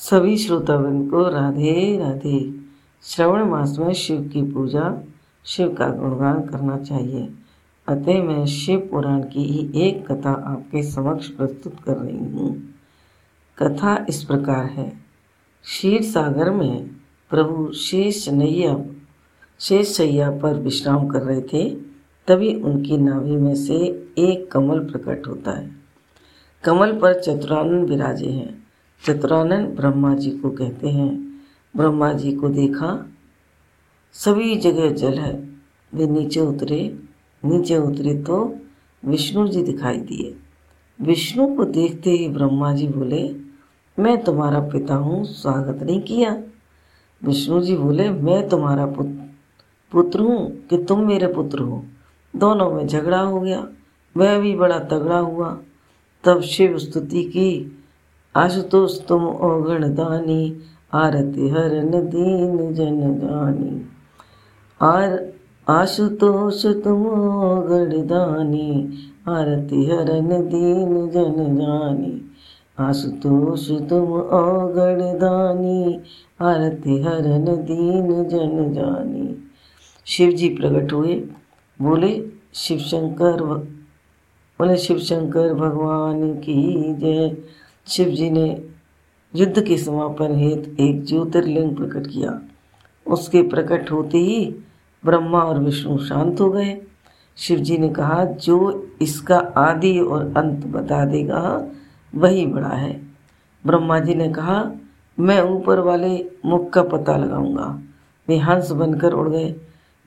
सभी 0.00 0.36
श्रोतावन 0.36 1.08
को 1.08 1.28
राधे 1.28 1.98
राधे। 1.98 2.54
श्रवण 3.02 3.44
मास 3.44 3.76
में 3.78 3.92
शिव 3.92 4.30
की 4.32 4.42
पूजा, 4.42 5.04
शिव 5.44 5.74
का 5.74 5.88
गुणगान 5.88 6.40
करना 6.40 6.78
चाहिए। 6.78 7.28
अतः 7.88 8.22
मैं 8.22 8.46
शिव 8.46 8.88
पुराण 8.90 9.20
की 9.20 9.44
ही 9.44 9.80
एक 9.82 10.12
कथा 10.12 10.30
आपके 10.30 10.82
समक्ष 10.82 11.28
प्रस्तुत 11.28 11.80
कर 11.80 11.96
रही 11.96 12.16
हूँ। 12.16 12.74
कथा 13.58 14.06
इस 14.08 14.24
प्रकार 14.24 14.64
है। 14.64 14.92
क्षीर 15.62 16.02
सागर 16.02 16.50
में 16.50 16.90
प्रभु 17.30 17.72
शेष 17.72 18.28
नैया 18.28 18.84
शेष 19.60 19.88
सैया 19.88 20.30
पर 20.30 20.54
विश्राम 20.54 21.08
कर 21.08 21.22
रहे 21.22 21.40
थे, 21.40 21.70
तभी 22.26 22.54
उनकी 22.54 22.96
नाभि 22.96 23.36
में 23.36 23.54
से 23.54 23.76
एक 24.18 24.52
कमल 24.52 24.78
प्रकट 24.78 25.28
होता 25.28 25.58
है। 25.58 25.70
कमल 26.64 26.92
पर 26.92 27.20
चतुरानंद 27.20 27.90
विराजे 27.90 28.30
हैं। 28.30 28.59
चतुरानंद 29.02 29.68
ब्रह्मा 29.68 30.14
जी 30.14 30.30
को 30.30 30.50
कहते 30.50 30.88
हैं, 30.88 31.10
ब्रह्मा 31.74 32.12
जी 32.12 32.32
को 32.32 32.48
देखा, 32.48 32.90
सभी 34.14 34.56
जगह 34.56 34.90
जल 34.90 35.18
है। 35.18 35.32
वे 35.92 36.06
नीचे 36.06 36.40
उतरे 36.40 36.80
नीचे 37.42 37.76
उतरे 37.78 38.14
तो 38.22 38.36
विष्णु 39.02 39.46
जी 39.48 39.62
दिखाई 39.62 39.98
दिए। 39.98 40.34
विष्णु 40.98 41.46
को 41.56 41.64
देखते 41.64 42.10
ही 42.10 42.28
ब्रह्मा 42.28 42.72
जी 42.74 42.88
बोले, 42.88 43.22
मैं 43.98 44.22
तुम्हारा 44.24 44.60
पिता 44.68 44.94
हूँ, 44.94 45.24
स्वागत 45.24 45.82
नहीं 45.82 46.00
किया। 46.00 46.36
विष्णु 47.22 47.60
जी 47.60 47.76
बोले, 47.76 48.10
मैं 48.10 48.48
तुम्हारा 48.48 48.86
पुत्र 49.92 50.20
हूँ 50.20 50.50
कि 50.66 50.84
तुम 50.84 51.06
मेरे 51.06 51.26
पुत्र 51.26 51.60
हो? 51.60 51.84
दोनों 52.34 52.70
में 52.70 52.86
झगड़ा 52.86 53.20
हो 53.20 53.40
गया। 53.40 53.66
वह 54.16 54.38
भी 54.38 54.54
बड़ा 54.56 54.78
तगड़ा 54.78 55.18
हुआ। 55.18 55.58
तब 56.24 56.40
शिव 56.42 56.78
स्तुति 56.78 57.22
की 57.24 57.76
आशुतोष 58.34 59.00
तुम 59.08 59.26
ओगण 59.26 59.94
दानी, 59.94 60.60
आरती 60.94 61.48
हरन 61.48 61.90
दीन 61.90 62.74
जन 62.74 63.18
जानी 63.18 63.90
आर, 64.80 65.32
आशुतोष 65.68 66.66
तुम 66.66 67.06
ओगण 67.06 68.06
दानी, 68.06 68.98
आरती 69.28 69.84
हरन 69.86 70.28
दीन 70.28 71.10
जन 71.10 71.56
जानी 71.56 72.30
आशुतोष 72.78 73.70
तुम 73.70 74.12
ओगण 74.12 75.00
दानी, 75.18 76.00
आरती 76.40 77.02
हरन 77.02 77.44
दीन 77.44 78.24
जन 78.28 78.72
जानी 78.72 79.50
शिव 80.06 80.30
जी 80.30 80.48
प्रकट 80.48 80.92
हुए, 80.92 81.14
बोले 81.82 82.30
शिव 82.54 82.78
शंकर 82.78 83.42
बोले 84.60 84.76
शिव 84.76 84.98
शंकर 84.98 85.54
भगवान 85.54 86.32
की 86.34 86.94
जय। 86.94 87.36
शिव 87.86 88.08
जी 88.08 88.30
ने 88.30 88.64
युद्ध 89.36 89.64
के 89.66 89.76
समापन 89.76 90.34
हेतु 90.34 90.82
एक 90.82 91.04
ज्योतिर्लिंग 91.04 91.76
प्रकट 91.76 92.06
किया। 92.06 92.40
उसके 93.06 93.42
प्रकट 93.42 93.90
होते 93.90 94.18
ही 94.18 94.56
ब्रह्मा 95.04 95.40
और 95.40 95.58
विष्णु 95.58 95.98
शांत 95.98 96.40
हो 96.40 96.50
गए। 96.50 96.80
शिव 97.36 97.58
जी 97.58 97.78
ने 97.78 97.88
कहा, 97.88 98.24
जो 98.24 98.88
इसका 99.02 99.38
आदि 99.38 100.00
और 100.00 100.34
अंत 100.36 100.66
बता 100.66 101.04
देगा, 101.04 101.66
वही 102.14 102.46
बड़ा 102.46 102.68
है। 102.68 103.02
ब्रह्मा 103.66 103.98
जी 103.98 104.14
ने 104.14 104.32
कहा, 104.32 104.72
मैं 105.18 105.42
ऊपर 105.42 105.78
वाले 105.78 106.30
मुख 106.44 106.70
का 106.70 106.82
पता 106.82 107.16
लगाऊँगा। 107.16 107.80
वे 108.28 108.38
हंस 108.38 108.70
बनकर 108.70 109.12
उड़ 109.12 109.28
गए। 109.28 109.54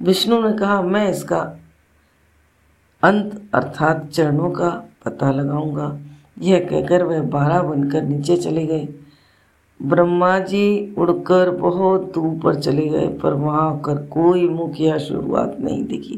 विष्णु 0.02 0.50
ने 0.50 0.58
कहा, 0.58 0.82
मैं 0.82 1.10
इसका 1.10 1.40
अंत 3.04 3.50
अर्थात 3.54 4.10
चरणों 4.10 4.52
का 4.52 4.70
पता 5.06 5.32
लगाऊँगा। 5.32 6.00
यह 6.44 6.60
कहकर 6.60 7.04
वह 7.04 7.22
बारह 7.22 7.62
बनकर 7.62 8.04
नीचे 8.04 8.38
चले 8.38 8.66
गए। 8.66 8.88
ब्रह्मा 9.82 10.40
जी 10.40 10.96
उड़कर 10.98 11.52
बहुत 11.52 12.14
दूर 12.14 12.40
पर 12.44 12.56
चले 12.56 12.88
गए, 12.88 13.08
पर 13.08 13.34
वहाँ 13.34 13.80
कर 13.80 14.06
कोई 14.06 14.50
मुख 14.50 14.74
या 14.80 14.98
शुरुआत 14.98 15.58
नहीं 15.60 15.84
दिखी। 15.84 16.16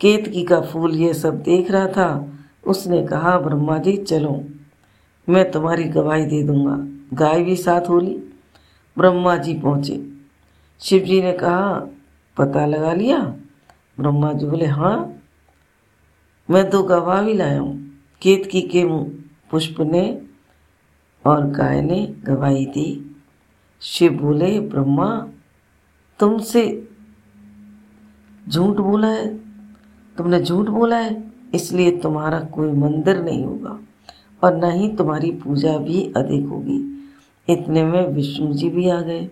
केतकी 0.00 0.42
का 0.44 0.60
फूल 0.60 0.94
यह 0.94 1.12
सब 1.12 1.42
देख 1.42 1.70
रहा 1.70 1.86
था। 1.86 2.32
उसने 2.66 3.06
कहा, 3.06 3.38
ब्रह्मा 3.38 3.78
जी, 3.78 3.96
चलो, 3.96 4.44
मैं 5.28 5.50
तुम्हारी 5.50 5.84
गवाही 5.84 6.26
दे 6.26 6.42
दूँगा। 6.42 6.78
गाय 7.16 7.42
भी 7.42 7.56
साथ 7.56 7.88
होली। 7.88 8.22
ब्रह्मा 8.98 9.36
जी 9.36 9.54
पहुँचे। 9.54 10.08
शिव 10.80 11.02
जी 11.02 11.22
ने 11.22 11.32
कहा, 11.32 11.88
पता 12.38 12.66
लगा 12.66 12.92
लिया? 12.92 13.18
ब्रह्मा 14.00 14.32
जी 14.32 14.46
बोले 14.46 14.66
हाँ 14.66 15.12
मैं 16.50 16.70
तो 16.70 16.82
गवाह 16.82 17.22
भी 17.22 17.34
लाया 17.34 17.60
हूँ। 17.60 17.83
केतकी 18.24 18.60
के 18.60 18.84
पुष्प 19.50 19.80
ने 19.80 20.22
और 21.26 21.46
गाय 21.46 21.82
ने 21.82 22.14
गवाही 22.24 22.66
दी। 22.66 23.16
शिव 23.80 24.12
बोले, 24.12 24.60
ब्रह्मा, 24.60 25.28
तुमसे 26.18 26.88
झूठ 28.48 28.76
बोला 28.76 29.08
है। 29.08 29.38
तुमने 30.16 30.40
झूठ 30.40 30.66
बोला 30.66 30.96
है, 30.96 31.32
इसलिए 31.54 31.98
तुम्हारा 31.98 32.40
कोई 32.40 32.72
मंदिर 32.72 33.22
नहीं 33.22 33.44
होगा 33.44 33.78
और 34.44 34.56
न 34.56 34.70
ही 34.70 34.96
तुम्हारी 34.96 35.30
पूजा 35.30 35.78
भी 35.78 36.12
अधिक 36.16 36.46
होगी। 36.46 37.08
इतने 37.48 37.84
में 37.84 38.08
विष्णु 38.08 38.52
जी 38.52 38.70
भी 38.70 38.88
आ 38.88 39.00
गए। 39.00 39.30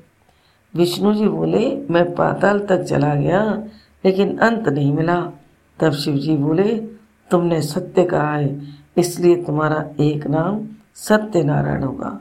विष्णु 0.77 1.15
जी 1.15 1.29
बोले, 1.29 1.87
मैं 1.91 2.15
पाताल 2.15 2.61
तक 2.61 2.83
चला 2.83 3.15
गया, 3.15 3.65
लेकिन 4.05 4.39
अंत 4.39 4.69
नहीं 4.69 4.93
मिला। 4.93 5.33
तब 5.81 5.93
शिव 5.93 6.15
जी 6.15 6.37
बोले 6.37 7.02
तुमने 7.31 7.61
सत्य 7.63 8.05
कहा 8.05 8.35
है, 8.35 8.61
इसलिए 8.97 9.37
तुम्हारा 9.45 9.85
एक 10.01 10.27
नाम 10.27 10.61
सत्यनारायण 10.95 11.83
होगा। 11.83 12.19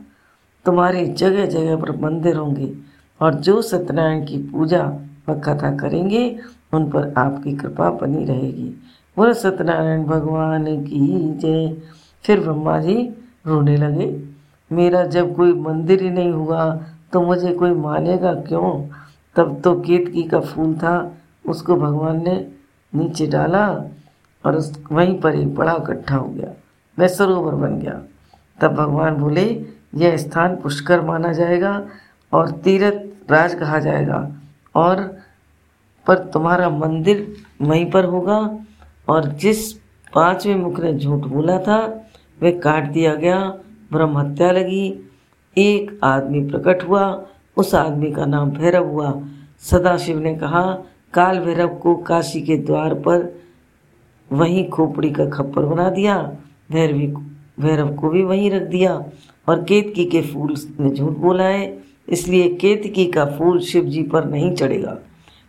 तुम्हारी 0.65 1.05
जगह 1.05 1.45
जगह 1.45 1.75
पर 1.75 1.95
मंदिर 1.97 2.35
होंगे 2.35 2.71
और 3.19 3.33
जो 3.35 3.61
सत्यनारायण 3.61 4.25
की 4.25 4.37
पूजा 4.43 4.83
व 5.29 5.33
कथा 5.39 5.75
करेंगे, 5.77 6.39
उन 6.73 6.89
पर 6.89 7.13
आपकी 7.17 7.55
कृपा 7.55 7.89
बनी 7.91 8.23
रहेगी। 8.25 8.69
बोले, 9.17 9.33
सत्यनारायण 9.33 10.03
भगवान 10.03 10.65
की 10.83 11.33
जय। 11.33 11.75
फिर 12.25 12.39
ब्रह्मा 12.39 12.79
जी 12.79 12.95
रोने 13.47 13.75
लगे। 13.77 14.07
मेरा 14.71 15.03
जब 15.05 15.35
कोई 15.35 15.53
मंदिर 15.53 16.01
ही 16.03 16.09
नहीं 16.09 16.31
हुआ 16.31 16.65
तो 17.13 17.21
मुझे 17.21 17.53
कोई 17.53 17.71
मानेगा 17.71 18.33
क्यों? 18.41 18.69
तब 19.35 19.59
तो 19.63 19.73
केतकी 19.79 20.23
का 20.23 20.39
फूल 20.39 20.73
था, 20.73 21.11
उसको 21.45 21.75
भगवान 21.75 22.23
ने 22.23 22.35
नीचे 22.93 23.27
डाला 23.27 23.65
और 24.43 24.55
उस 24.55 24.71
वहीं 24.91 25.19
पर 25.21 25.35
एक 25.35 25.53
बड़ा 25.55 25.73
इकट्ठा 25.73 26.15
हो 26.15 26.27
गया, 26.27 26.51
वह 26.97 27.07
सरोवर 27.07 27.55
बन 27.55 27.79
गया। 27.79 28.01
तब 28.59 28.75
भगवान 28.75 29.15
बोले, 29.15 29.43
यह 29.95 30.17
स्थान 30.17 30.55
पुष्कर 30.55 31.01
माना 31.01 31.31
जाएगा 31.33 31.81
और 32.31 32.51
तीर्थ 32.63 33.31
राज 33.31 33.53
कहा 33.55 33.79
जाएगा 33.79 34.27
और 34.75 35.01
पर 36.07 36.17
तुम्हारा 36.33 36.69
मंदिर 36.69 37.27
वहीं 37.61 37.89
पर 37.91 38.05
होगा 38.05 38.37
और 39.07 39.27
जिस 39.33 39.71
पाँचवें 40.13 40.55
मुख 40.55 40.79
ने 40.79 40.93
झूठ 40.93 41.25
बोला 41.25 41.57
था, 41.59 41.79
वह 42.39 42.59
काट 42.59 42.91
दिया 42.91 43.13
गया 43.15 43.37
ब्रह्म 43.91 44.17
हत्या 44.17 44.51
लगी। 44.51 44.87
एक 45.57 45.99
आदमी 46.03 46.41
प्रकट 46.49 46.87
हुआ, 46.87 47.03
उस 47.57 47.73
आदमी 47.75 48.11
का 48.11 48.25
नाम 48.25 48.49
भैरव 48.51 48.87
हुआ। 48.87 49.13
सदाशिव 49.61 50.19
ने 50.19 50.33
कहा 50.35 50.63
काल 51.13 51.39
भैरव 51.39 51.75
को 51.75 51.95
काशी 52.03 52.41
के 52.41 52.57
द्वार 52.57 52.93
पर 52.97 53.23
वहीं 54.31 54.69
खोपड़ी 54.69 55.11
का 55.11 55.29
खप्पर 55.29 55.65
बना 55.65 55.89
दिया, 55.89 56.37
भैरवी 56.71 57.07
भैरव 57.59 57.93
को 57.95 58.09
भी 58.09 58.23
वहीं 58.23 58.51
रख 58.51 58.61
दिया 58.61 58.93
और 59.47 59.63
केतकी 59.63 60.05
के 60.05 60.21
फूल 60.21 60.55
ने 60.79 60.89
झूठ 60.89 61.17
बोला 61.17 61.43
है, 61.43 61.79
इसलिए 62.09 62.49
केतकी 62.55 63.05
का 63.05 63.25
फूल 63.25 63.59
शिव 63.59 63.83
जी 63.83 64.03
पर 64.03 64.25
नहीं 64.25 64.53
चढ़ेगा। 64.55 64.97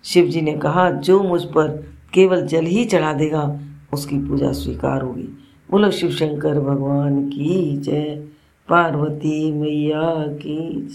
शिव 0.04 0.26
जी 0.26 0.40
ने 0.40 0.52
कहा, 0.52 0.90
जो 0.90 1.22
मुझ 1.22 1.44
पर 1.44 1.68
केवल 2.14 2.46
जल 2.46 2.64
ही 2.64 2.84
चढ़ा 2.84 3.12
देगा, 3.12 3.60
उसकी 3.92 4.18
पूजा 4.18 4.52
स्वीकार 4.52 5.02
होगी। 5.02 5.28
बोलो 5.70 5.90
शिव 5.90 6.10
शंकर 6.10 6.60
भगवान 6.60 7.28
की 7.28 7.76
जय। 7.76 8.28
पार्वती 8.68 9.52
मैया 9.52 10.26
की 10.26 10.88